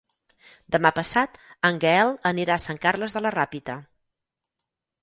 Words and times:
Demà 0.75 0.91
passat 0.99 1.37
en 1.69 1.77
Gaël 1.85 2.15
anirà 2.33 2.57
a 2.57 2.65
Sant 2.67 2.83
Carles 2.87 3.17
de 3.19 3.23
la 3.27 3.35
Ràpita. 3.39 3.79